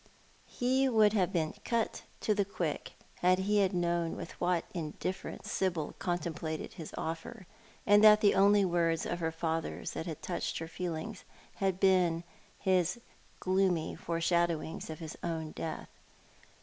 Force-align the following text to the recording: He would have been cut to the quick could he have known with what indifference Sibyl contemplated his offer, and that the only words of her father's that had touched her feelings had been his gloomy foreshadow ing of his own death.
He 0.47 0.89
would 0.89 1.13
have 1.13 1.31
been 1.31 1.53
cut 1.63 2.01
to 2.21 2.33
the 2.33 2.43
quick 2.43 2.93
could 3.19 3.37
he 3.37 3.59
have 3.59 3.71
known 3.71 4.15
with 4.15 4.31
what 4.41 4.65
indifference 4.73 5.51
Sibyl 5.51 5.93
contemplated 5.99 6.73
his 6.73 6.91
offer, 6.97 7.45
and 7.85 8.03
that 8.03 8.19
the 8.19 8.33
only 8.33 8.65
words 8.65 9.05
of 9.05 9.19
her 9.19 9.31
father's 9.31 9.91
that 9.91 10.07
had 10.07 10.23
touched 10.23 10.57
her 10.57 10.67
feelings 10.67 11.23
had 11.57 11.79
been 11.79 12.23
his 12.57 12.99
gloomy 13.39 13.95
foreshadow 13.95 14.59
ing 14.63 14.77
of 14.89 14.97
his 14.97 15.15
own 15.23 15.51
death. 15.51 15.89